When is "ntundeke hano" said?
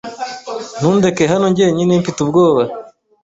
0.77-1.45